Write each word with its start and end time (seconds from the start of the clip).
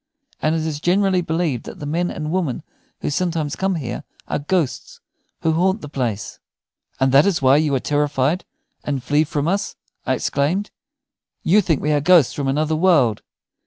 And 0.41 0.55
it 0.55 0.65
is 0.65 0.79
generally 0.79 1.21
believed 1.21 1.65
that 1.65 1.77
the 1.77 1.85
men 1.85 2.09
and 2.09 2.31
women 2.31 2.63
who 3.01 3.11
sometimes 3.11 3.55
come 3.55 3.75
here 3.75 4.03
are 4.27 4.39
ghosts 4.39 4.99
who 5.41 5.51
haunt 5.51 5.81
the 5.81 5.87
place." 5.89 6.39
"And 6.99 7.11
that 7.11 7.27
is 7.27 7.39
why 7.39 7.57
you 7.57 7.75
are 7.75 7.79
terrified 7.79 8.43
and 8.83 9.03
flee 9.03 9.23
from 9.25 9.47
us?" 9.47 9.75
I 10.03 10.15
exclaimed. 10.15 10.71
"You 11.43 11.61
think 11.61 11.83
we 11.83 11.91
are 11.91 12.01
ghosts 12.01 12.33
from 12.33 12.47
another 12.47 12.75
world?" 12.75 13.21